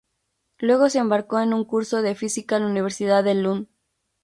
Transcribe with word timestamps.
Luego 0.57 0.89
se 0.89 0.97
embarcó 0.97 1.39
en 1.41 1.53
un 1.53 1.63
curso 1.63 2.01
de 2.01 2.15
física 2.15 2.55
en 2.57 2.63
la 2.63 2.71
Universidad 2.71 3.23
de 3.23 3.35
Lund. 3.35 3.67